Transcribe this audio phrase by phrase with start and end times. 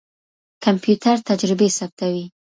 [0.63, 2.25] کمپيوټر تجربې ثبتوي.